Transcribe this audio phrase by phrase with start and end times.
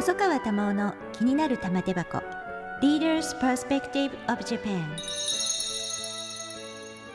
[0.00, 2.22] 細川珠緒の気になる玉手箱。
[2.80, 4.82] Leaders Perspective of Japan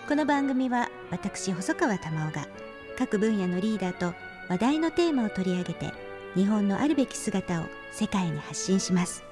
[0.08, 2.48] この番組は私細川珠緒が
[2.96, 4.14] 各分野のリーダーと
[4.50, 5.94] 話題のテーマを取り上げて
[6.36, 9.24] 日本のあるべき姿を世界に発信します。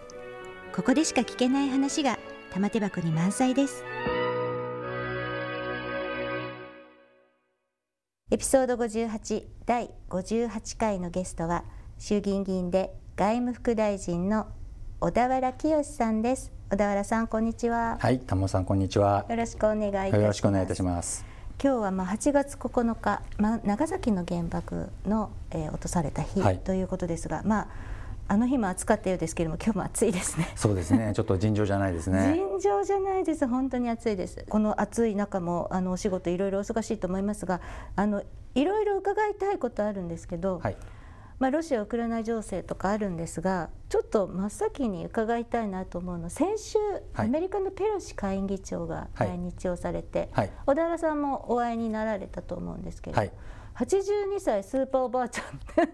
[0.75, 2.17] ここでしか聞けない話が
[2.51, 3.83] 玉手箱に満載です。
[8.31, 11.63] エピソード58第58回のゲストは
[11.99, 14.48] 衆議院議員で外務副大臣の
[14.99, 16.52] 小田原清さんです。
[16.71, 17.99] 小田原さんこんにちは。
[18.02, 19.27] はい、田茂さんこんにちは。
[19.30, 20.21] よろしくお願いいたします。
[20.21, 21.23] よろしくお願いいたします。
[21.63, 26.57] 今日はまあ8月9日、まあ、長崎の原爆の、えー落とされた日はい。
[26.57, 27.68] ということですが、まあ
[28.30, 30.52] あの日も暑かったようですけれども今日も暑いですね。
[30.55, 32.34] そうですね、ちょっと尋常じゃないですね。
[32.34, 33.48] 尋常じゃないです。
[33.48, 34.43] 本当に暑いです。
[34.49, 37.62] この暑い中もあのお仕事いろいろお忙しいと思いますが
[37.95, 38.23] あの
[38.55, 40.76] いろいろ伺いたいことあるんですけど、はい、
[41.39, 46.77] まあ、ロシア・ウクライナ情勢とかあるんですがちょっと真っ先に伺いたいなと思うのは先週、
[47.13, 47.27] はい。
[47.27, 49.27] アメリカのペロシ下院議長がはい。
[49.29, 50.51] 来日をされて、はい。
[50.65, 53.31] 小田原さんもお会いになられたと思うんですけれど、はい。
[53.75, 55.90] 82歳スーパーおばあちゃん っ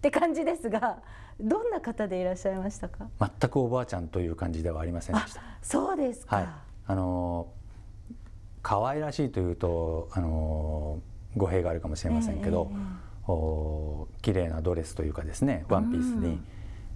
[0.00, 0.98] て感じですが
[1.40, 3.08] どんな方でいらっしゃいましたか？
[3.18, 5.42] 全くおばあちゃんという感じではありませんでした。
[5.62, 6.48] そうですか、はい、
[6.86, 7.48] あの
[8.62, 11.00] 可愛らしいというとあの
[11.36, 16.44] 語弊があるかもしれませんけど、えええお綺麗なドレスというかですね、ワンピースに、うん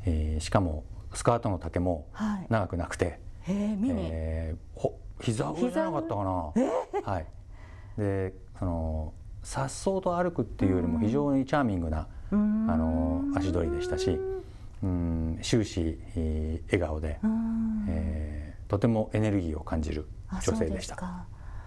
[0.05, 2.47] えーしかもスカートの丈もはい。
[2.49, 6.31] 長くなくて、へえ見に、えーほ膝上じゃなかったかな。
[7.05, 7.27] はい。
[7.99, 12.71] で、その颯爽と歩くっていうよりも非常にチャーミングな、うーん。
[12.71, 14.19] あの足取りでしたし、
[14.83, 17.87] うん終始、えー笑顔で、うーん。
[17.89, 21.27] えーとてもエネルギーを感じるあ女性でした。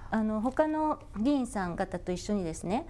[0.10, 2.86] あの他の議員さん方と一緒にですね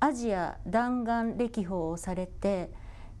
[0.00, 2.70] アジア弾丸歴訪をされて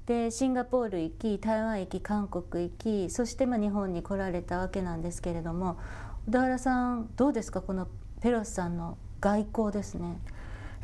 [0.06, 5.78] でシンガポール行き台湾行き韓国行きそしてまあ日本に来られたわけなんですけれども
[6.26, 7.60] 小田原さんどうですか？
[7.60, 7.88] この
[8.20, 10.20] ペロシさんの外交ですね。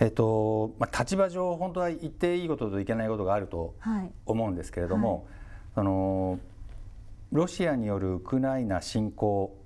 [0.01, 5.27] えっとまあ立場上本当は言っていいことといけないことがあるとはい、思うんですけれども、
[5.75, 6.41] その
[7.31, 9.57] ロシアによるウクライナ侵攻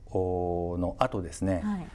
[0.78, 1.86] の後ですね、はい。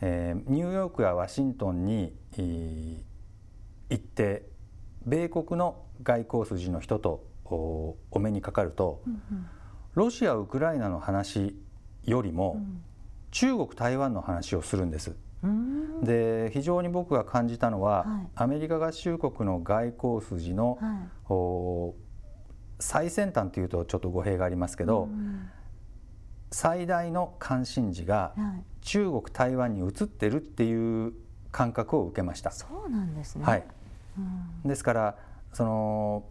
[0.00, 3.11] えーニューヨークやワシントンに、えー
[3.92, 4.48] 行って
[5.06, 9.46] 米国の外交筋の人とおお目にかかると、うんうん。
[9.94, 11.54] ロシア・ウクライナの話
[12.04, 12.82] よりも、うん。
[13.30, 15.16] 中国台湾の話をするんです。
[16.02, 18.28] で非常に僕が感じたのは、はい。
[18.34, 21.32] アメリカ合衆国の外交筋の、はい。
[21.32, 21.94] お
[22.80, 25.50] 最先端というとちょっと語弊がありますけど、うん。
[26.50, 31.12] 最大の関心事がはい、中国台湾に移ってるっていう
[31.50, 32.50] 感覚を受けました。
[32.50, 33.44] そうなんですね。
[33.44, 33.64] はい、
[34.18, 34.20] う
[34.66, 34.68] ん。
[34.68, 35.16] ですから
[35.52, 36.24] その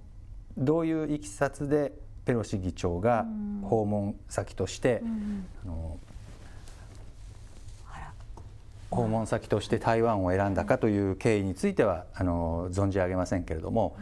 [0.57, 1.93] どういういきさつで
[2.25, 3.61] ペロシ議長がうん。
[3.61, 5.97] 訪問先として、うんあの
[8.89, 13.95] 訪問先として台湾を選んだかという経緯についてはあの存じ上げませんけれども、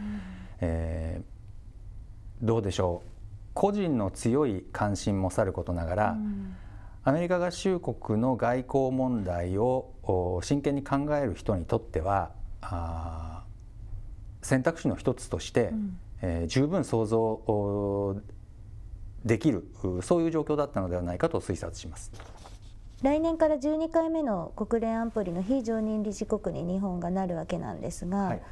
[0.60, 1.40] えー
[2.42, 3.08] どうでしょう。
[3.52, 6.56] 個人の強い関心もさることながら、うん。
[7.04, 12.30] アメリカ合衆国の外交問題をお真剣に考える人にとっては
[12.60, 13.39] あー
[14.42, 15.98] 選択肢の一つとして、うん。
[16.22, 18.16] えー十分想像お
[19.24, 22.10] できるうそういう状況だったのではないかと推察します。
[23.02, 28.42] 来年から12回目の国連安保理の非常任理事国に日本がなるわけなんですが、はい。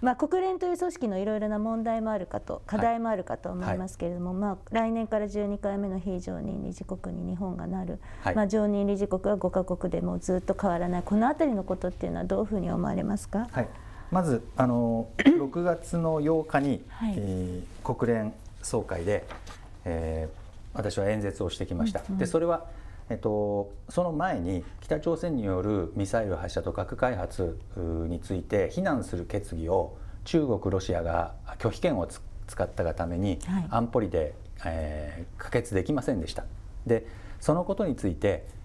[0.00, 8.34] まあ、国連という組織のいろいろな問題もあるかと課題もあるかと思いますけれども、まあ、来年から12回目の非常任理事国に日本がなる、はい。
[8.34, 11.02] まあ、常任理事国は5カ国でもずっと変わらない。
[11.02, 13.68] この辺りのことっていうのはどういうふうに思われますか、はい、
[14.10, 18.32] まずあの 6月の8日に、はいえー国連
[18.62, 19.24] 総会で、
[19.84, 20.40] えー
[20.72, 22.00] 私は演説をしてきました。
[22.00, 22.66] うんうんでそれは
[23.08, 34.34] えっと、その前に北朝鮮によるミサイル発射と核開発うについて非難する決議を中国ロシアが拒否権をつ使ったがためにはい安保理で、
[34.64, 36.44] えー可決できませんでした。
[36.86, 37.04] で
[37.40, 38.59] そのことについてえー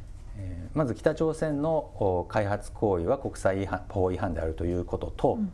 [0.74, 5.52] まず北朝鮮のお開発行為は国際法違反であるということと、うん。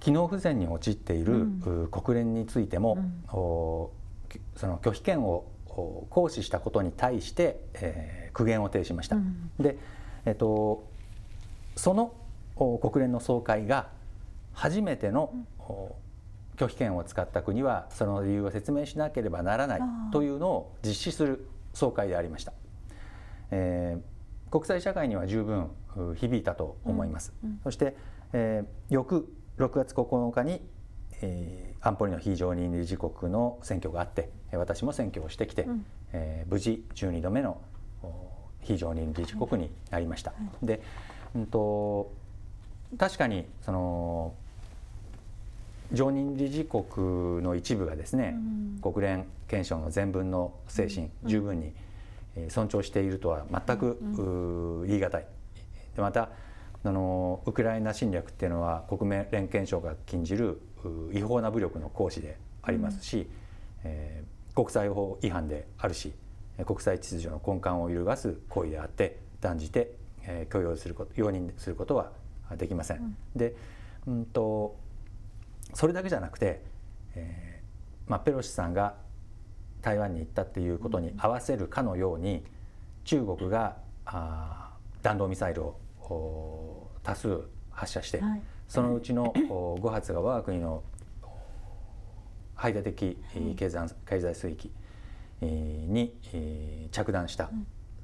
[0.00, 1.46] 機能不全に陥っている、
[1.90, 3.24] 国連についても、うん。
[4.56, 9.16] その拒否権をお行使したことに対して、えー苦言を呈しました。
[9.16, 9.50] うん。
[9.58, 9.78] で、
[10.26, 10.84] えっと、
[11.76, 12.12] その
[12.56, 13.88] お国連の総会が
[14.52, 15.96] 初めての、お
[16.56, 19.80] 拒否権を使った国はその理由を説明しなければならない
[20.12, 22.52] というのを実施する総会でありました。
[23.50, 24.14] えー
[24.50, 27.32] 国際社会には十分う響いたと思います。
[27.42, 27.60] うんうん。
[27.64, 27.96] そして、
[28.32, 30.60] えー翌6月9日に、
[31.22, 35.86] えー安保理の非常任理事国の選挙があってえー私も選挙をしてきて、うん。
[36.12, 37.60] えー無事12度目の
[38.04, 38.12] お
[38.60, 40.32] 非常任理事国になりました。
[40.62, 40.80] で、
[41.34, 42.12] うんと
[42.96, 44.34] 確かにその
[45.92, 48.36] 常任理事国の一部がですね、
[48.82, 51.72] 国連憲章の全文の精神、十分にえー
[52.48, 55.26] 尊重しているとは全く、言い難い。
[55.94, 56.30] でまた
[56.82, 63.28] あのウクライナ侵略っていうのは国連憲章が禁じるう違法な武力の行使でありますし、
[63.84, 66.12] えー国際法違反であるし
[66.58, 72.12] えー国際秩序の根幹を揺るがす行為であって断じて、えー許容すること容認することは
[72.56, 73.16] できません。
[73.34, 73.56] で、
[74.06, 74.76] うんと
[75.72, 76.62] それだけじゃなくて、
[77.14, 78.94] えーまあ、ペロシさんが
[79.84, 82.42] 台湾に行ったっていうことに合わせるかのように
[83.04, 83.76] 中国が
[84.06, 88.42] あー弾道ミサイルをお多数発射して、はい。
[88.66, 90.82] そのうちのお5発が我が国の
[91.22, 91.28] お
[92.54, 94.70] 排他的えー経済経済水域
[95.42, 97.50] えーにえー着弾した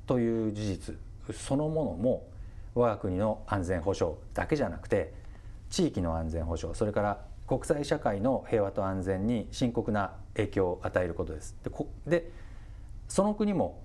[0.07, 0.97] という事実。
[1.33, 2.29] そのものも
[2.75, 5.15] 我が国の安全保障だけじゃなくて
[5.71, 11.57] 地域の安全保障それから国際社会の平和と安全に深刻な影響を与えることです。
[12.07, 12.31] で
[13.09, 13.83] その国も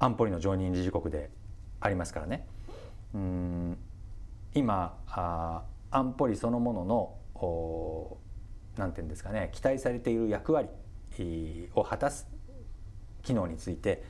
[0.00, 1.30] 安保理の常任理事国で
[1.78, 2.48] ありますからね
[3.14, 3.78] うん
[4.54, 5.62] 今あ
[5.92, 8.18] 安保理そのもののお
[8.76, 10.68] なんていうんですかね期待されている役割
[11.20, 12.26] えーを果たす
[13.22, 14.02] 機能について、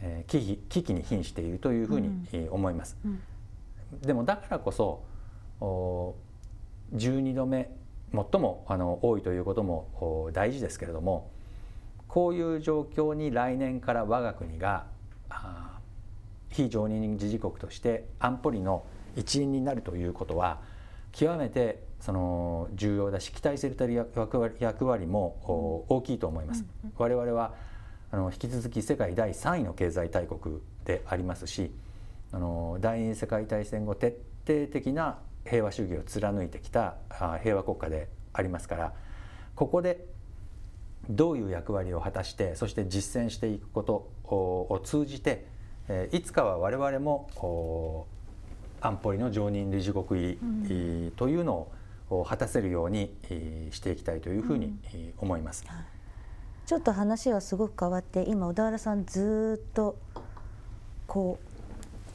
[0.00, 2.96] えー危機危機に瀕しているというふうに、思います。
[3.04, 3.20] うん
[4.00, 5.04] でもだからこそ
[5.60, 6.14] お
[6.94, 7.70] 12度目
[8.12, 9.88] 最もあの多いということも
[10.26, 11.30] お大事ですけれども
[12.08, 14.86] こういう状況に来年から我が国が
[16.50, 18.84] 非常任理事国として安保理の
[19.16, 20.60] 一員になるということは
[21.12, 26.64] 極めてその重要だし期待されている役割役割もお大きいと思います。
[26.96, 27.54] 我々は
[28.10, 31.70] あの引き続き世界第3位の経済大国でありますし
[32.32, 38.92] あの第二次世界大戦後徹底的な平和主義を貫いてきたあ平和国家でありますから
[39.54, 40.04] ここで
[41.08, 45.46] どういう役割を果たしてそして実践していくことをを通じて、
[45.88, 48.06] えーいつかは我々もお
[48.80, 51.68] 安保理の常任理事国入り、というの
[52.10, 55.64] を果たせるようにえーしていきたいというふうにえー思います。
[56.66, 59.96] ちょっと話はすごく変わって今小田原さんずーっと
[61.06, 61.48] こう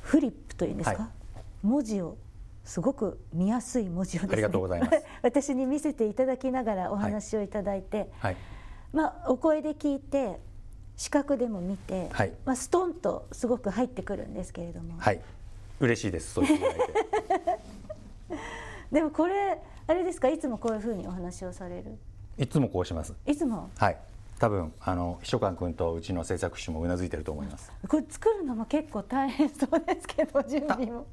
[0.04, 1.42] フリップというんですか、はい。
[1.64, 2.18] 文字を
[2.64, 8.38] すごく見やすい文字をですねありがとうございます 私に見せていただきながらお話をいただいて、はい、
[8.94, 10.40] まあお声で聞いて
[10.96, 15.22] 視覚でも見て、はいまあ、ストンとすごく入ってくるんですけれども、はい、
[15.80, 16.34] 嬉しいです。
[16.36, 17.64] そう言っていただいて。
[18.94, 20.30] でもこれあれですか？
[20.30, 21.98] いつもこういうふうにお話をされる？
[22.38, 23.14] いつもこうします。
[23.26, 23.70] いつも？
[23.78, 23.98] はい。
[24.44, 27.72] 多分あの秘書官君とうちの制作士もうなずいてると思います。
[27.88, 31.08] これ作るのも結構大変そうですけど準備も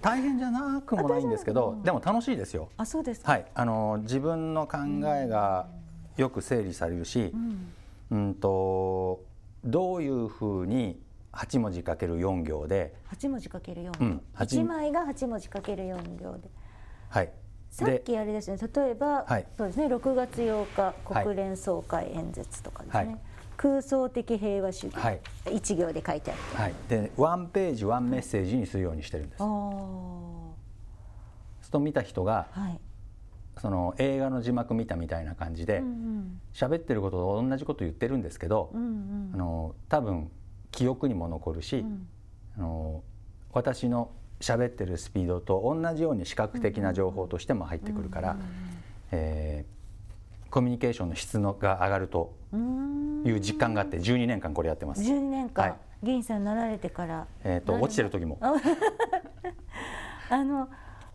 [0.00, 2.70] 大変じゃなくもないんですけど、でも楽しいですよ。
[2.78, 3.46] あそうですか、はい。
[3.54, 4.78] あの自分の考
[5.14, 5.68] えが
[6.16, 7.30] よく整理されるし、
[8.10, 9.22] うん、と
[9.62, 10.98] どういうふうに
[11.34, 16.48] 8文字かける4行で、8文字かける4行、うん八1枚が8文字かける4行で
[17.10, 17.30] はい。
[17.70, 19.46] さっきあれですね例えば、はい。
[19.56, 23.18] そうですね6月8日はい国連総会演説とかですね、はい。
[23.56, 25.20] 空想的平和主義、はい。
[25.52, 26.74] 一行で書いてあるはい。
[26.88, 29.38] で、ワンページワンメッセージにするようにしてるんです。
[29.38, 29.42] す
[31.68, 32.80] ると見た人があはい、
[33.58, 36.40] その映画の字幕見たみたいな感じでうんうん。
[36.52, 39.30] 喋ってることと同じこと言ってるんですけど、うんうん。
[39.34, 40.30] あの多分
[40.72, 42.08] 記憶にも残るし、ん。
[42.56, 43.04] あの
[43.52, 44.10] 私の
[44.40, 48.36] 喋ってるスピードと同じように視覚的な情報としても入ってくるから、
[49.12, 49.80] えー
[50.50, 52.34] コミュニケーションの質のが上がると
[53.24, 55.00] いう実感があって12年間これやってます。
[55.00, 55.76] 12年間、はい。
[56.02, 57.28] 議員さんになられてから。
[57.44, 58.36] えー、と落ちてる時も。
[60.28, 60.68] あの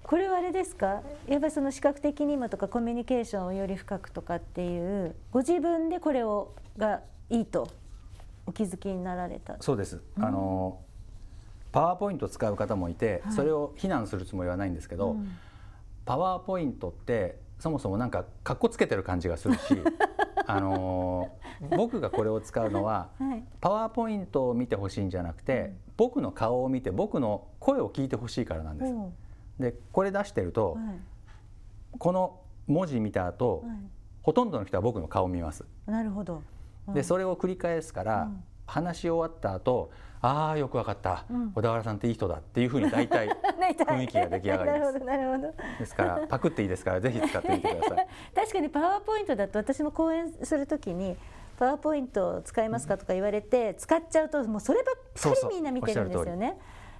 [0.03, 1.01] これはあれですか？
[1.27, 7.67] やっぱりその視覚的にもとかコミュニケーションをより深くとかっていうご自分でこれをがいいと
[8.45, 9.57] お気づきになられた？
[9.59, 10.01] そうです。
[10.17, 10.79] あの
[11.75, 15.29] パワーポイント使う方もいて、それを非難するつもりはないんですけど、うん。
[16.05, 19.75] パワーポイントってそもそもなんかかっこつけてる感じがするし
[20.45, 21.35] あの
[21.75, 23.43] 僕がこれを使うのははい。
[23.59, 28.93] パワーポイントを見てほしいんじゃなくて、僕の顔を見て僕の声を聞いてほしいからなんです。
[29.59, 30.83] でこれ出してると、はい。
[31.97, 33.77] この文字見た後、はい。
[34.23, 35.65] ほとんどの人は僕の顔を見ます。
[35.87, 36.41] なるほど、
[36.87, 36.93] うん。
[36.93, 38.31] でそれを繰り返すから、
[38.65, 39.91] 話し終わった後
[40.21, 41.51] ああよくわかった、うん。
[41.51, 43.29] 小田原さんっていい人だっていうふうに大体
[43.77, 44.79] 雰囲気が出来上がります。
[44.79, 45.53] なるほどなるほど。
[45.79, 48.07] ですからパクっていいですからぜひ使ってみてください。
[48.33, 51.15] 確かにパワーポイントだと私も講演するときに
[51.57, 52.97] パワーポイント使いますか？
[52.97, 56.57] とか言われて使っちゃうともうそればっかりみんな見てるんですよね。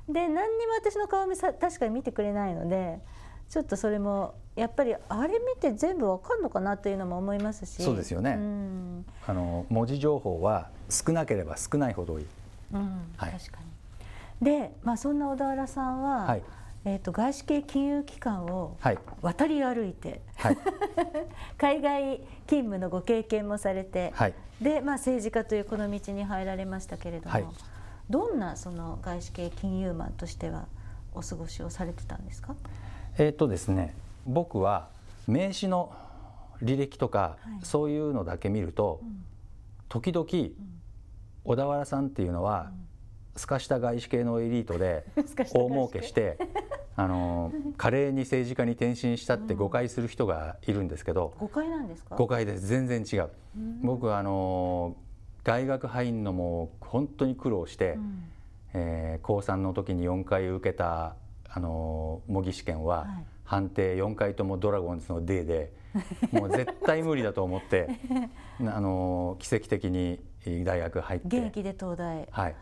[0.08, 3.00] で何にも私の顔見さ確かに見てくれないので
[3.50, 7.84] ちょっとそれもやっぱりあれ見て全部わかんのかなというのも思いますし。
[7.84, 8.36] そうですよね。
[8.38, 9.06] うん。
[9.28, 12.26] あの文字情報は少なければ少ないほどいい。
[12.74, 13.32] うんはい。
[13.32, 13.60] 確か
[14.42, 14.46] に。
[14.46, 16.44] で、まあ、そんな小田原さんは、はい。
[16.88, 18.98] えー、と外資系金融機関をはい。
[19.22, 20.58] 渡り歩いて、はい。
[21.58, 24.34] 海外勤務のご経験もされて、はい。
[24.62, 27.46] で、まあ、政治家というこの道に入られましたけれども、はい。
[28.10, 30.68] どんなその外資系金融マンとしては
[31.14, 32.56] お過ごしをされてたんですか？
[33.18, 33.96] えっ、とですね
[34.26, 34.90] 僕は
[35.28, 35.94] 名刺の
[36.62, 37.66] 履歴とか、はい。
[37.66, 39.02] そういうのだけ見ると、
[39.90, 40.28] 時々、
[41.44, 42.72] 小田原さんっていうのは、
[43.36, 45.06] すかした外資系のエリートで
[45.54, 46.38] 大儲けして
[46.96, 52.16] あの華麗に政治家に転身したって誤解する人がいるんですけど、誤解なんですか？
[52.16, 52.66] 誤解です。
[52.68, 53.30] 全然違う、
[53.84, 54.96] 僕はあの
[55.44, 58.24] 大学入んのも本当に苦労して、うん。
[58.74, 61.16] えー高3の時に4回受けた
[61.50, 65.72] あの模擬試験は、はい判定4回ともドラゴンズの D で
[66.32, 67.88] もう絶対無理だと思って
[68.60, 70.20] あの奇跡的に
[70.64, 71.28] 大学入って。
[71.28, 72.18] 現役で東大。
[72.18, 72.28] はい。
[72.32, 72.56] はい。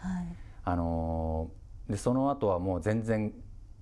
[0.65, 1.49] あの
[1.89, 3.33] でその後はもう全然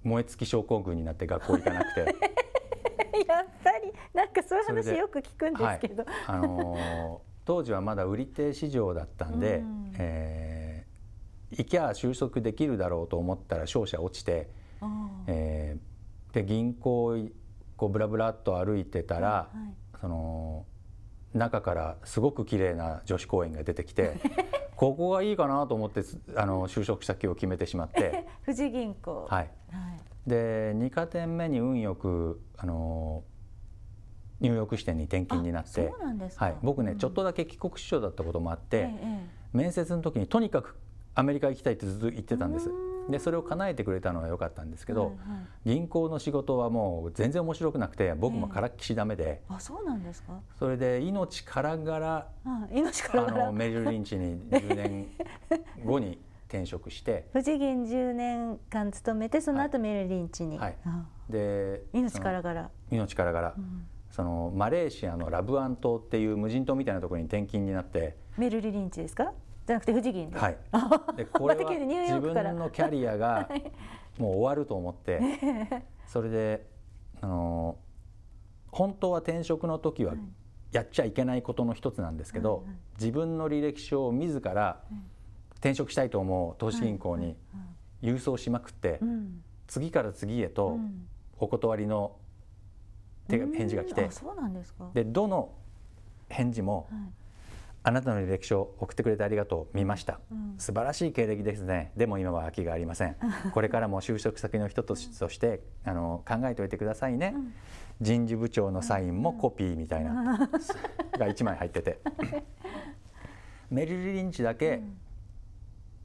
[0.03, 2.01] 燃え尽き症候群になって学校行かなくて。
[3.27, 9.93] やっぱりなんかそういう話よく聞くんですけど、はい、あのー当時はまだ売り手市場だったんで、うん。
[9.98, 14.50] えー行きゃ就職できるだろうと思ったら商社落ちて、
[15.27, 15.91] えー
[16.34, 17.34] で銀行い
[17.78, 20.66] こうブラブラっと歩いてたら、はいその
[21.34, 24.20] 中からすごく綺麗な女子公園が出てきて
[24.76, 29.28] ここがいいかなと思ってつあの就職先を決めてしまって、 富士銀行。
[29.30, 29.50] はい、はい。
[30.28, 33.24] で2か点目に運よくあの
[34.40, 35.88] ニューヨーク支店に転勤になって。
[35.88, 36.46] あそうなんですか。
[36.46, 36.98] はい、僕ね、うん。
[36.98, 40.78] ちょっとだけ帰国子女だったこともあって、ええ面接の時にとにかく
[41.14, 42.70] アメリカ行きたいってずっと言ってたんです
[43.10, 45.70] でそれを叶えてくれたのは良かったんですけど、はいはい。
[45.74, 50.39] 銀行の仕事はもう全然面白くなくて僕もからっきしダメで、あそうなんですか？
[50.58, 53.43] それで命からがらあ命からがら。
[53.43, 55.08] あのメリル・リンチに10年
[55.86, 57.27] 後に転職して。
[57.34, 60.77] 富士銀10年間勤めてその後メルリンチに、はい。
[60.86, 63.88] あで命からがら、その命からがら、うん。
[64.10, 69.31] そのマレーシアのラブアン島っていう無人島みたいなところに転勤になって、メルリンチですか？
[69.65, 73.48] じゃなくて富士銀で、はい、あでこれは自分のキャリアが
[74.18, 75.22] もう終わると思って。
[76.08, 76.68] それで
[77.22, 77.77] あの
[78.70, 80.15] 本当は転職の時は
[80.72, 82.65] やっちゃいけないことの一つなんですけど、
[83.00, 84.82] 自分の履歴書を自ら
[85.56, 87.38] 転職したいと思う投資銀行に
[88.01, 89.44] 郵送しまくって、うん。
[89.68, 91.08] 次から次へとうん。
[91.38, 92.18] お断りの
[93.27, 94.10] 手が返事が来て。
[94.94, 95.53] でどの
[96.30, 97.21] 返事もはい
[97.84, 100.56] あなたの履歴書を送ってくれてありがとう見ました、うん。
[100.60, 101.92] 素晴らしい経歴ですね。
[101.98, 103.16] でも今は空きがありません。
[103.54, 105.10] これからも就職先の人とし
[105.40, 107.36] てあの考えておいてくださいね、
[108.00, 110.38] 人事部長のサインもコピーみたいな、
[111.18, 112.00] が1枚入ってて。
[113.72, 114.84] メリル・リンチだけ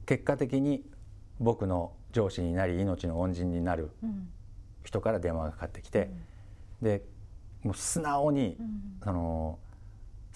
[0.05, 0.89] 結果的に
[1.37, 4.29] 僕の上司になり命の恩人になるうん。
[4.83, 6.09] 人から電話がかかってきて、
[6.81, 7.03] で
[7.61, 8.99] もう素直に、うん。
[9.03, 9.59] その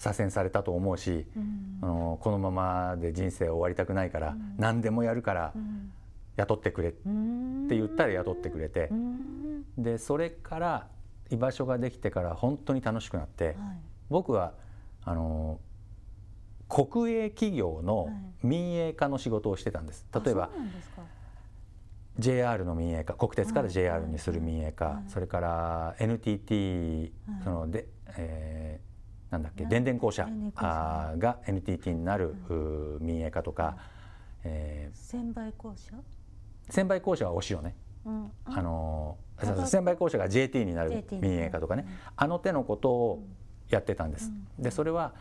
[0.02, 1.78] 左遷されたと思うし、うん。
[1.80, 5.92] あのこのままで人生終わりたくないから、何でもやるからうん。
[6.36, 7.68] 雇ってくれってうん。
[7.68, 8.88] 言ったら雇ってくれて。
[8.90, 9.64] う、ん。
[9.78, 10.88] でそれから
[11.30, 13.56] 居場所ができてから本当に楽しくなって、はい。
[14.10, 14.54] 僕は
[15.04, 15.60] あの
[16.68, 18.14] 国営企業のはい。
[18.42, 20.04] 民営化の仕事をしてたんです。
[20.24, 20.50] 例えば
[22.18, 23.70] JR の民営化国鉄からはい。
[23.70, 25.10] JR にする民営化、はい。
[25.10, 27.44] それから NTT、はい。
[27.44, 28.91] そので、えー
[29.32, 29.64] なんだっけ？
[29.64, 30.28] な電電公社。
[30.54, 32.36] が NTT になる、
[33.00, 33.76] 民営化とか、
[34.44, 35.96] え専売公社？
[35.96, 36.00] ー
[36.68, 37.74] 専売公社はお塩ね、
[38.04, 38.30] うん。
[38.44, 39.16] あの
[39.66, 43.22] 専売公社が JT になる民営化とかね、あの手のことを
[43.70, 44.30] やってたんです。
[44.58, 45.14] でそれは、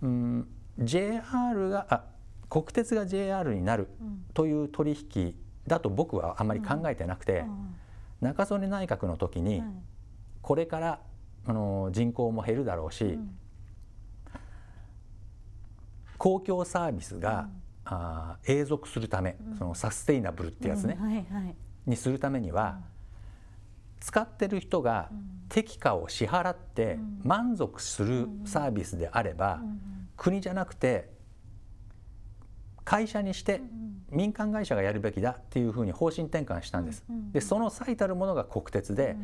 [0.00, 0.48] うん、
[0.78, 2.04] JR があ
[2.48, 5.36] 国鉄が JR になるうんという取引
[5.66, 7.74] だと僕はあまり考えてなくて、うん。
[8.22, 9.68] 中曽根内閣の時にはい
[10.40, 11.00] これから
[11.46, 13.36] あの人口も減るだろうし、うん。
[16.18, 17.48] 公共サービスが、
[17.84, 21.06] あー永続するため、そのサステイナブルってやつね、うん。
[21.06, 21.56] はいはい。
[21.86, 22.80] にするためには、
[24.00, 25.10] 使ってる人が
[25.48, 29.60] 適価を支払って満足するサービスであれば、
[30.16, 31.10] 国じゃなくて
[32.84, 33.62] 会社にして
[34.10, 37.04] 民間会社がやるべきだっていうふうに方針転換したんです。
[37.32, 39.16] でその最たるものが国鉄で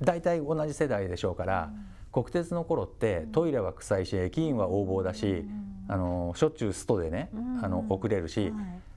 [0.00, 1.70] 大体同じ世代でしょうから
[2.12, 5.44] 国鉄の頃ってトイレは臭いし駅員は横暴だし
[5.88, 7.30] あのしょっちゅうストでね
[7.62, 8.52] あの遅れるし。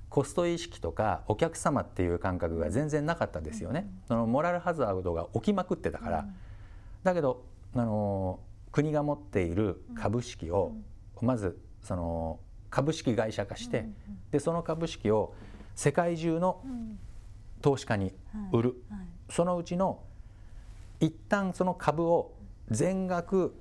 [0.09, 3.87] コスト意識とかお客様っていう感覚が全然なかったですよね。
[4.07, 6.25] そのモラルハザードが起きまくってたから。
[7.03, 8.39] だけどあの
[8.71, 10.73] 国が持っている株式を
[11.21, 12.39] まずその
[12.69, 13.87] 株式会社化して
[14.31, 15.33] でその株式を
[15.75, 16.63] 世界中の
[17.61, 18.11] 投資家に
[18.51, 18.83] 売る、
[19.29, 20.01] そのうちの
[20.99, 22.35] 一旦その株を
[22.69, 23.55] 全額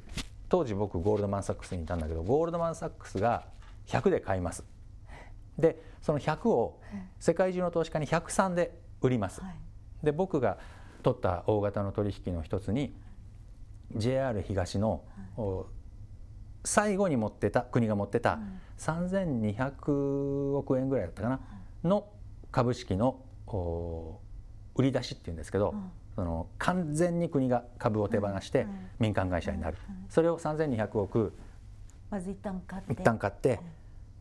[0.48, 3.44] 当時僕ゴールドマン・サックスにいたんだけどゴールドマン・サックスが
[3.86, 4.64] 100で買います。
[5.58, 6.80] でその100を
[7.18, 9.42] 世界中の投資家に103で売ります、
[10.02, 10.58] で僕が
[11.02, 12.94] 取った大型の取引の一つに
[13.96, 15.04] JR 東の、
[16.64, 18.38] 最後に持ってた国が持ってた
[18.78, 21.40] 3200億円ぐらいだったかな、
[21.82, 22.08] の
[22.52, 23.20] 株式の
[24.74, 25.74] 売り出しっていうんですけど、
[26.18, 28.66] その完全に国が株を手放して
[28.98, 29.76] 民間会社になる、
[30.08, 31.32] それを3200億。
[32.10, 32.92] まず一旦買って。
[32.92, 33.60] 一旦買って、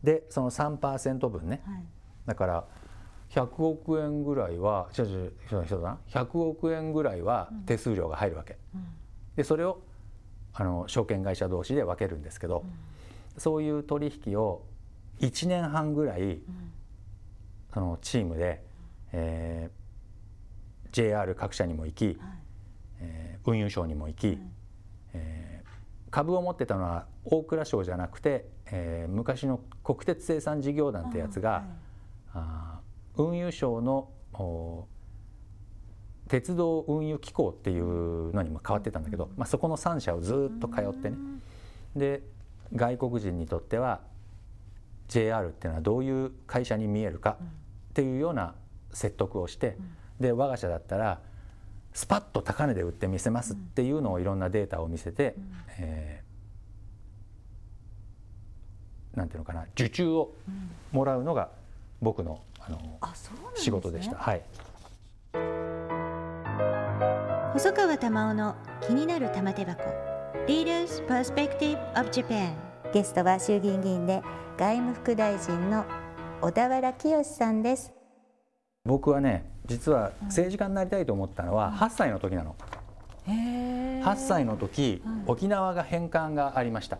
[0.04, 1.60] でその3%分ね、
[2.24, 2.64] だから
[3.30, 8.58] 100億円ぐらいは違う違う違うだ100億円ぐらいは手数料が入るわけ、
[9.34, 9.80] でそれを
[10.54, 12.64] あの証券会社同士で分けるんですけど、
[13.38, 14.62] そういう取引を
[15.18, 16.38] 1年半ぐらい、
[17.74, 18.62] そのチームで、
[19.10, 19.77] えー、
[20.92, 22.16] JR 各社にも行き、はい、
[23.00, 24.38] えー、運輸省にも行き、はい、
[25.14, 31.62] えー、株を持ってたのは大蔵省じゃなくて、えー、昔の国鉄生産事業団ってやつが、はい、
[32.34, 32.80] あ
[33.16, 34.10] 運輸省の
[36.28, 41.16] 鉄道運輸機構っていうのにも変わってたんだけど、まあ、そこの3社をずっと通ってね。
[41.96, 42.22] で
[42.74, 44.02] 外国人にとっては
[45.08, 48.54] JR っていうのはどういう会社に見えるかっていうような
[48.92, 49.76] 説得をして、
[50.20, 51.20] で我が社だったら
[51.92, 55.34] スパッと高値で売ってみせますっていうのをいろんなデータを見せて、
[55.78, 60.32] えー、なんていうのかな受注を
[60.92, 61.50] もらうのが
[62.00, 63.00] 僕のあの
[63.54, 64.16] 仕事でした。
[64.16, 64.42] はい。
[67.52, 69.82] 細川玉緒の気になる玉手箱。
[70.46, 72.52] Leaders Perspective of Japan
[72.92, 74.22] ゲストは衆議院議員で
[74.56, 75.84] 外務副大臣の
[76.40, 77.92] 小田原清さんです。
[78.84, 82.56] 僕はね実は政治家になりたいと思ったのは8歳の時なの、
[83.26, 86.98] 8歳の時、沖縄が返還がありました、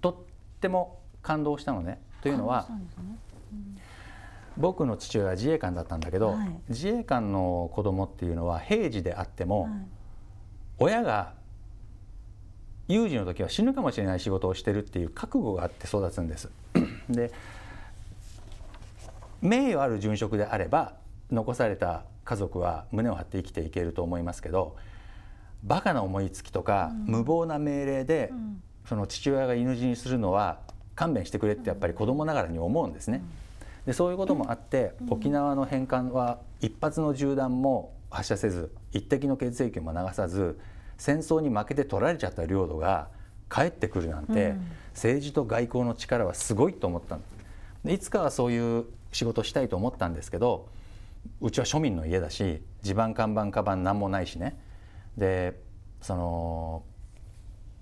[0.00, 0.14] とっ
[0.60, 2.00] ても感動したのね。
[2.22, 2.68] というのは、
[4.56, 9.72] 僕の父親は自衛官だったんだけど、はい、自衛官の子供っていうのは平時であっても、はい、
[10.78, 11.34] 親が
[12.88, 16.50] 有事の時は死ぬかもしれない仕事をしてるっていう覚悟があって育つんです。
[17.10, 17.30] で
[19.42, 20.94] 名誉ある殉職であれば
[21.30, 24.76] 残された家族は胸を張って生きていけると思いますけど
[25.62, 30.60] バカな思いつきとか、うん、無謀な命令で、うん、その父親が犬死にするのは
[30.94, 33.22] 勘弁してくれってやっぱり子供ながらに思うんですね。
[33.84, 40.58] でそういうこともあって、沖縄の返還は一発の銃弾も発射せず一滴の血液も流さず
[40.98, 43.08] 戦争に負けて取られちゃった領土が
[43.48, 44.54] 帰ってくるなんて、
[44.92, 47.18] 政治と外交の力はすごいと思った
[47.84, 50.68] でいつかはそういう仕事したいと思ったんですけど
[51.40, 54.58] うちは庶民の家だし地盤看板カバン何もないしね。
[55.16, 55.60] で
[56.00, 56.82] その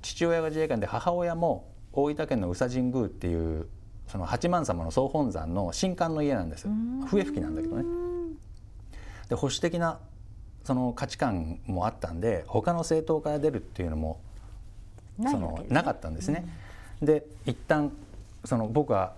[0.02, 3.68] 父親が自衛官で母親も大分県の宇佐神宮っていう
[4.07, 6.68] その八幡様の総本山の新館の家なんです
[7.07, 7.85] 笛吹きなんだけどね。
[9.28, 9.98] で保守的な
[10.64, 14.20] その価値観もあったんで他の政党から出るっていうのも
[15.22, 16.46] そのなかったんですね。
[17.00, 17.92] で一旦
[18.44, 19.14] その僕は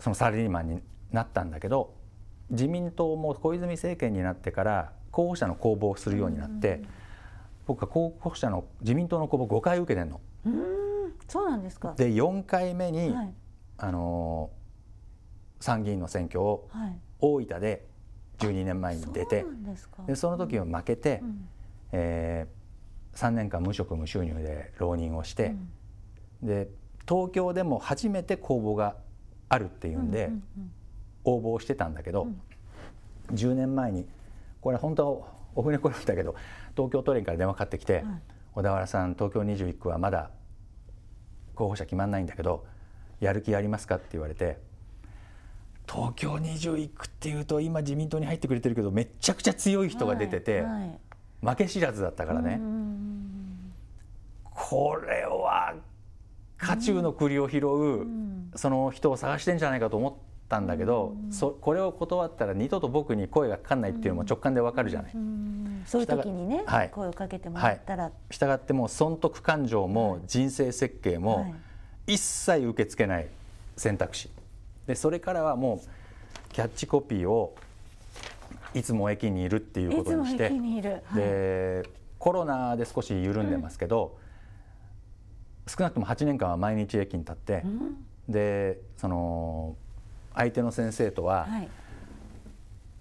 [0.00, 1.94] そのサラリーマンになったんだけど
[2.52, 6.82] 自民党も小泉政権になってから候補者の公募をするようになって、
[7.66, 10.20] 僕は候補者の自民党の公募5回受けてんの。
[11.28, 11.94] そうなんですか。
[11.96, 13.34] で4回目に、はい、
[13.78, 14.50] あの
[15.60, 16.68] 参議院の選挙を
[17.20, 17.86] 大分で
[18.38, 19.46] 12年前に出て
[20.06, 21.48] でその時は負けて、うん、
[21.92, 25.54] えー、3年間無職無収入で浪人をして、
[26.42, 26.68] うん、で
[27.08, 28.96] 東京でも初めて公募が
[29.48, 30.30] あるっていうんで、
[31.24, 32.40] 応募してたんだけど、うん、
[33.34, 34.06] 10年前に
[34.60, 36.34] これ本当はお船来るんだけど
[36.74, 38.04] 東京都連から電話かかってきて、はい、
[38.54, 40.30] 小田原さん東京21区はまだ
[41.54, 42.64] 候補者決まんないんだけど
[43.20, 44.58] やる気ありますか?」って言われて
[45.88, 51.00] 東京21区っていうと今自民党に入ってくれてるけどめちゃくちゃ強い人が出てて、はいはい、
[51.42, 52.60] 負け知らずだったからね。
[54.54, 55.74] これは
[56.56, 58.06] 渦中の栗を拾う
[58.56, 65.12] その人を探してんじゃないかと思ったったんだけど、そこれを断ったら二度と僕に声がかかんないっていうのも直感でわかるじゃない。
[65.86, 66.90] そういう時にね、はい。
[66.90, 71.54] 声をかけてもらったら、したがってもう損得感情も人生設計もはい。
[72.04, 73.28] 一切受け付けない
[73.76, 74.28] 選択肢。
[74.86, 77.54] でそれからはもうキャッチコピーを
[78.74, 80.44] いつも駅にいるっていうことにして。
[80.44, 81.14] はい。
[81.14, 81.88] で
[82.18, 84.18] コロナで少し緩んでますけど、
[85.66, 88.06] 少なくとも8年間は毎日駅に立って、うん。
[88.28, 89.76] でその
[90.34, 91.68] 相手の先生とははい。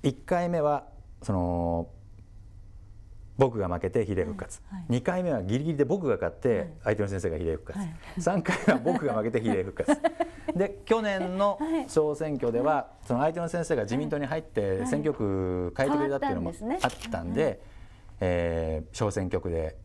[0.03, 0.85] 1回目は
[1.21, 1.87] その
[3.37, 4.99] 僕が負けて比例復活、はいはい。
[4.99, 6.41] 2回目はギリギリで僕が勝っはい。
[6.41, 7.89] て相手の先生が比例復活、はい。
[8.17, 10.01] 3回目は僕が負けて比例復活。
[10.55, 11.89] で去年のはい。
[11.89, 14.87] 小選挙ではその相手の先生が自民党に入ってはい。
[14.87, 17.61] 選挙区変えてくれたっていうのもあっったんで
[18.19, 19.77] えー小選挙区で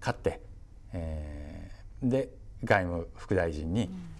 [0.00, 0.40] 勝って、
[0.92, 2.30] えーで
[2.64, 4.11] 外務副大臣に、えー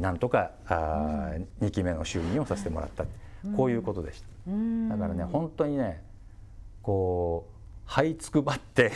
[0.00, 3.04] なんとかあー2期目の就任をさせてもらった、
[3.56, 4.26] こういうことでした。
[4.48, 4.88] うん。
[4.88, 6.02] だからね本当にね
[6.82, 7.46] こ
[7.86, 8.92] う這いつくばって、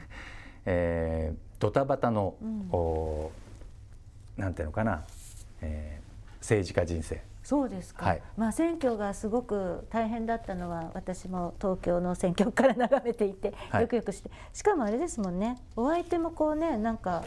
[0.66, 2.68] えードタバタの、うん。
[2.72, 3.30] お
[4.36, 5.04] なんていうのかな、
[5.60, 6.04] えー
[6.38, 7.22] 政治家人生。
[7.42, 8.22] そうですか、はい。
[8.36, 13.82] まあ選挙がすごく大変だったのは私も東京の選挙区から眺めていて、はい。
[13.82, 14.30] よくよくして。
[14.52, 15.56] しかもあれですもんね。
[15.74, 17.24] お相手もこうねなんか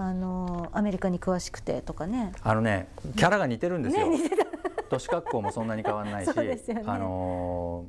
[0.00, 2.32] あのアメリカに詳しくてとかね。
[2.42, 4.36] あのねキャラが似てるんですよ、ね似て
[4.90, 6.82] 年格好もそんなに変わらないし ね。
[6.86, 7.84] あの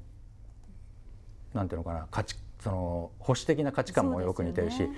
[1.54, 4.92] ーなんていうのかな価値その保守的な価値観もよく似てるし、ね。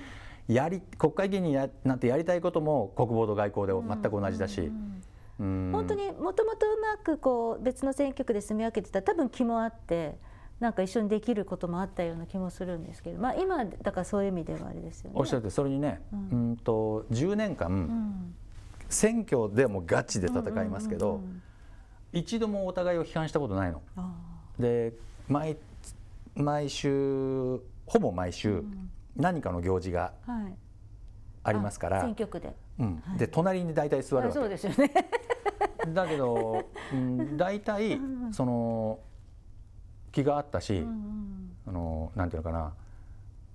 [0.48, 5.02] やり国会議員にやなってやりたいことも国防と外交で全く同じだし、うん。
[5.40, 10.16] うん本当にもともとうまくこう別の選挙区で住み分けてたら多分気もあって
[10.60, 15.16] なんか一緒にできることもあったような気もするんですけど、まあ、今だからそういう意味ではあれですよね。
[15.18, 18.34] おっしゃるとりそれにね、ううんん、と10年間、うん。
[18.88, 21.42] 選挙でもガチで戦いますけど、うんうんうん。
[22.12, 23.82] 一度もお互いを批判したことないの。
[23.96, 24.14] あ
[24.58, 24.92] で
[25.28, 25.56] 毎
[26.36, 28.90] 毎週ほぼ毎週ん。
[29.16, 30.12] 何かの行事が
[31.42, 32.00] ありますから。
[32.00, 32.54] 選、挙区で。
[32.78, 33.02] うん。
[33.04, 33.18] はい。
[33.18, 34.92] で隣に大体座るあそうわけですよね。
[35.92, 38.32] だけど、うん、大体うん。
[38.32, 39.00] その
[40.14, 41.50] 気があったし、うんうん。
[41.66, 42.72] あのなんていうのかな。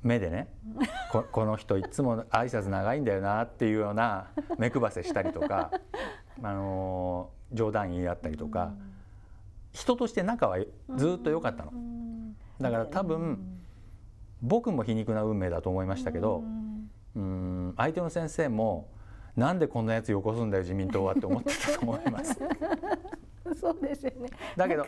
[0.01, 0.47] 目でね
[1.11, 5.71] こ この人いつも挨拶長いんだよなっていうような目配せしたりとか
[6.41, 8.71] あの冗談言い合ったりとか、
[9.73, 10.57] 人として仲は
[10.95, 13.59] ずっと良かったの、うんだから多分
[14.41, 18.87] 僕も皮肉な運命だと思いましたけどう、んうん相手の先生も
[19.35, 22.39] なんでこんなやつよこすんだよ自民党はって思ってたと思います
[23.59, 24.29] そうですよね。
[24.55, 24.87] だけど争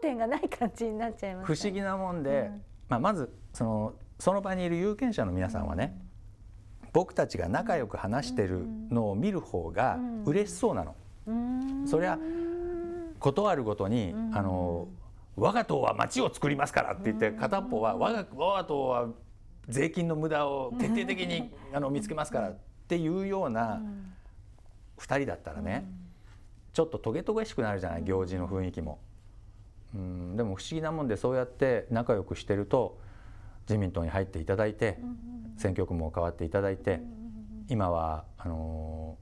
[0.00, 2.62] 点がない感じになっちゃいます、不思議なもんで、うん。
[2.88, 5.98] まあ、まずそのその場にいる有権者の皆さんはね、
[6.92, 10.94] 僕たちが仲良く話してるのを見る方が嬉しそうなの。
[11.26, 11.86] うん。
[11.86, 12.18] そりゃ
[13.18, 14.36] ことあるごとに、うん。
[14.36, 14.88] あの
[15.36, 19.08] 我が党は町を作りますからって言って片っぽは我が我が党は
[19.68, 23.80] 税金の無駄を徹底的にあの見つけますからっていうような
[24.98, 25.86] 2人だったらね、
[26.72, 28.98] ちょっとトゲトゲしくなるじゃない行事の雰囲気も。
[29.94, 32.98] うんでも不思議なもんでそうやって仲良くしてると
[33.68, 34.98] 自民党に入っていただいて
[35.58, 37.00] 選挙区も変わっていただいて
[37.68, 39.18] 今はあの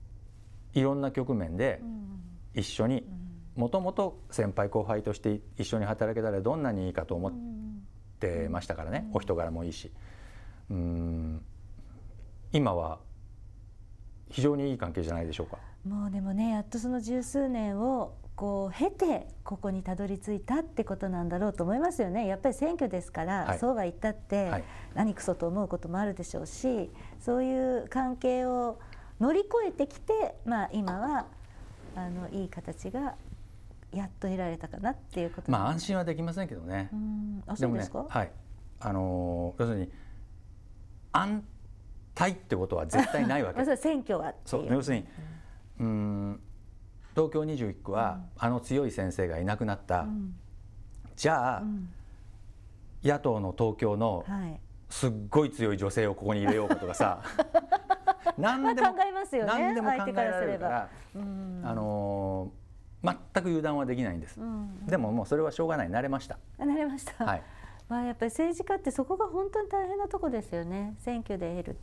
[0.74, 1.82] いろんな局面で
[2.54, 3.04] 一緒に
[3.56, 7.32] もともと先輩後輩として一緒に働けたらどんなにいいかと思っ
[8.20, 9.08] てましたからね。
[9.12, 9.90] お人柄もいいし。
[10.70, 11.42] うん。
[12.52, 13.00] 今は
[14.30, 15.58] 非常にいい関係じゃないでしょうか。
[15.86, 22.26] もうでもねやっとその十数年をこう経てここにたどり着いたってことなんだろうと思いますよね。
[22.26, 23.58] やっぱり選挙ですから、はい。
[23.58, 24.64] そうは言ったって、はい。
[24.94, 26.90] 何くそと思うこともあるでしょうし
[27.20, 28.78] そういう関係を
[29.20, 31.26] 乗り越えてきて、まあ、今は
[31.94, 33.14] あのいい形が
[33.92, 35.50] やっと得られたかなっていうこと。
[35.50, 36.88] まあ安心はできませんけどね。
[36.94, 36.96] う。
[36.96, 37.42] ん。
[37.46, 38.32] あでもねそうですか、はい。
[38.80, 39.90] あの要するに
[41.12, 41.44] 安
[42.14, 43.64] 泰ってことは絶対ないわけ。
[43.76, 44.66] 選挙はそう。
[44.66, 45.39] 要するにうん
[45.80, 50.34] 東京21区は、あの強い先生がいなくなった、うん。
[51.16, 51.88] じゃあ、うん。
[53.02, 54.60] 野党の東京のはい。
[54.90, 57.22] すっごい強い女性をここに入れようかとかさ
[58.36, 61.62] 何でもまあ考えますよね何でも考えられるから、うん。
[61.64, 62.60] あのー
[63.02, 64.86] 全く油断はできないんです、うん。
[64.86, 65.90] でももうそれはしょうがない。
[65.90, 67.42] 慣れました、あなりました、はい、
[67.88, 70.94] まあやっぱり政治家ってそこが本当に大変なとこですよね。
[70.98, 71.76] 選挙で得る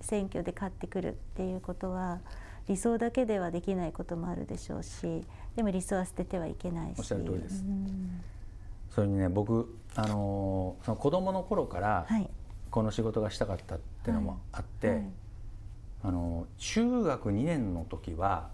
[0.00, 2.18] 選挙で勝ってくるっていうことは
[2.68, 5.24] 理想だけではできないこともあるでしょうし
[5.56, 6.98] でも理想は捨ててはいけないし。
[6.98, 7.62] おっしゃる通りです。
[7.62, 8.20] うん。
[8.90, 12.28] それにね僕、あのーその子供の頃からはい。
[12.70, 15.04] この仕事がしたかったっていうのもあって、はい。
[16.04, 18.50] あのー中学2年の時は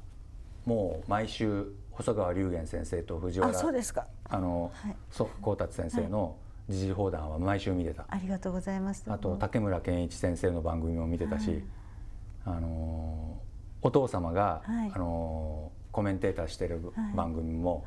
[0.66, 4.06] もう毎週細川龍玄先生と藤原あそうですか。
[4.24, 4.96] あの、はい。
[5.10, 6.36] そ光達先生の
[6.68, 9.04] 時事放談は毎週見てた、ありがとうございます。
[9.08, 11.64] あと竹村健一先生の番組も見てたし、
[12.44, 13.38] あの
[13.82, 14.92] お父様が、はい。
[14.94, 17.14] あのコメンテーターしてるはい。
[17.14, 17.84] 番組も、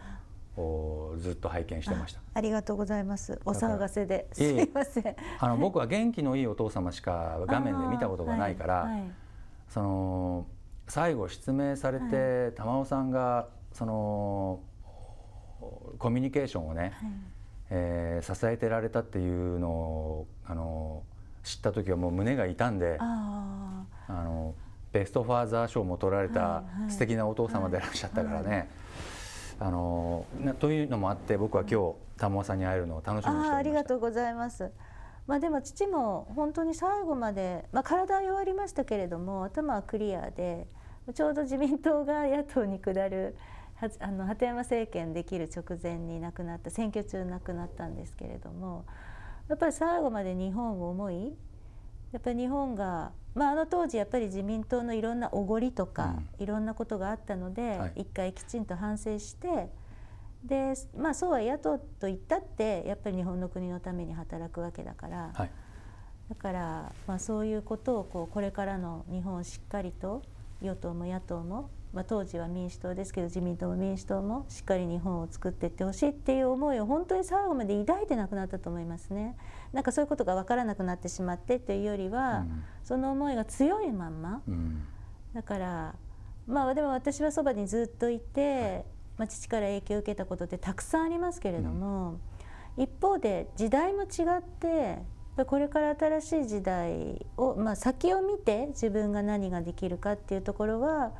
[0.56, 2.22] おずっと拝見してました。
[2.34, 3.40] ありがとうございます。
[3.46, 4.28] お騒がせで。
[4.34, 5.16] すいません。
[5.40, 8.92] あの 僕は元気のいいお父様しか画面で見たことがないから、はい。
[8.92, 9.02] はい。
[9.70, 10.46] その
[10.88, 14.60] 最後失明されて、玉尾さんがその
[15.98, 17.12] コミュニケーションをね、はい。
[17.70, 21.04] えー支えてられたっていうのをあの
[21.44, 24.54] 知った時はもう胸が痛んでああの
[24.94, 28.70] ベストファーザー賞も取られた素敵なお父様でいらっしゃったからね。
[29.60, 33.54] あのなというのもあって僕は今日玉尾さんに会えるのを楽しーみにしておりました。
[33.54, 34.72] あーありがとうございます
[35.26, 40.68] まあでも父も本当に最後まで、まあ、体は弱りましたけれども頭はクリアで
[41.14, 43.36] ちょうど自民党が野党に下る
[43.76, 48.86] はあの鳩山政権できる直前に亡くなった選挙中亡くなったんですけれども
[49.50, 51.34] やっぱり最後まで日本を思い
[52.14, 58.02] やっぱり日本が、まあ、あの当時やっぱり自民党のいろんなおごりとか、いろんなことがあったので、はい。
[58.02, 59.70] 一回きちんと反省して
[60.46, 65.52] で、まあ、そうは野党と言ったってやっぱり日本の国のために働くわけだから、はい。
[66.30, 70.22] だから、まあ、そういうことをこうこれからの日本をしっかりと
[70.62, 79.36] 与党も野党も、まあ、当時は民主党ですけど自民党も民主党もしっかり日本を作っていってほしいっていう思いを本当に最後まで抱いてなくなったと思いますね。
[79.74, 82.64] なんかそういうことが分からなくなってしまってというよりは、うん。
[82.84, 84.42] その思いが強いまんま。
[84.48, 84.84] うん。
[85.34, 85.96] だから
[86.48, 88.86] まあでも私はそばにずっといて、
[89.18, 92.20] まあ、父から影響を受けたことってたくさんありますけれども、
[92.78, 95.00] 一方で時代も違って
[95.46, 101.12] これから新しい時代を、まあ、先を見て自分が何ができるかっていうところは、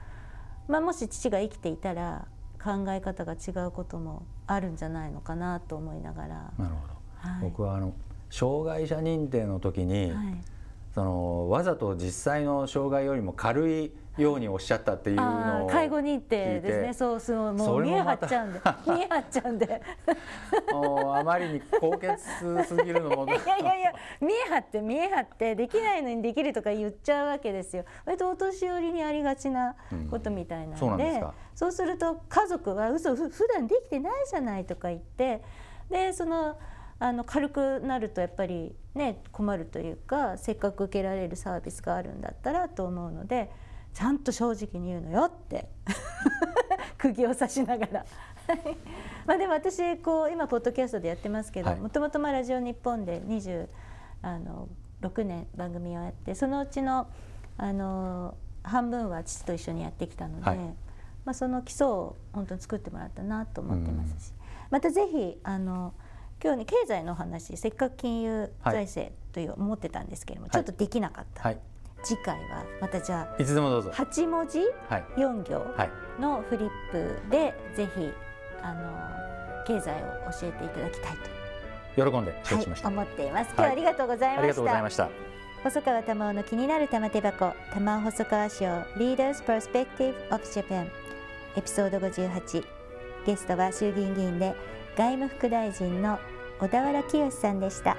[0.68, 2.28] まあ、もし父が生きていたら
[2.64, 6.28] 考え方が違うこともあるんじゃないのかなと思いながら。
[6.58, 7.42] なるほど、はい。
[7.42, 7.94] 僕はあの
[8.34, 10.38] 障害者認定の時に、はい。
[10.96, 16.94] そのわざと実際の障害よりも軽いようにおっしゃったっていうあのをー介護認定ですね。
[16.94, 18.60] そうそうもそう見え張まったちゃうんで。
[18.88, 19.82] 見え張っちゃうんで。
[21.20, 27.86] あまりに高潔すぎるのもいやいやいや見え張って見え張ってできないのにできるとか言っちゃうわけですよ。
[28.06, 29.76] 割とお年寄りにありがちな
[30.12, 31.34] ことみたいなんで,、そうすか。
[31.56, 35.42] そうすると家族は嘘ふ普段できてないじゃないとか言って
[35.90, 36.58] でその
[37.00, 43.52] あの軽くなるとやっぱりね困るというかせっかく受けられるサービスがあるんだったらと思うので
[43.94, 45.70] ちゃんと正直に言うのよって。
[46.98, 48.06] 釘を刺しながら。
[49.26, 51.80] まあでも私こう今ポッドキャストでやってますけどはい。
[51.80, 53.68] もともとラジオ日本で20
[54.22, 54.68] あの
[55.02, 57.08] 6年番組をやってそのうちの
[57.58, 60.58] あの半分は父と一緒にやってきたので、はい。
[61.26, 64.34] まあ、その基礎を本当に作ってもらったなと思ってますし、
[64.70, 65.94] またぜひあの
[66.44, 70.52] 今日に経済のお話せっかく金融財政という思ってたんですけれども、い。
[70.52, 71.58] ちょっとできなかった、はい。
[72.04, 73.92] 次回はまたじゃいつでもどうぞ。
[73.94, 78.12] あ8文字はい4行はいのフリップでぜひ
[78.62, 81.12] あの経済を教えていただきたい
[81.96, 83.54] と、喜んで承知しました、はい、思っています。
[83.54, 84.40] 今日はありがとうございました。
[84.40, 85.10] ありがとうございました。
[85.64, 88.66] 細川玉緒の気になる玉手箱玉緒細川賞
[88.98, 90.90] Leaders Perspective of Japan
[91.56, 92.66] エピソード58
[93.26, 94.54] ゲストは衆議院議員で
[94.98, 96.20] 外務副大臣の
[96.64, 97.98] 小田原清さんでした。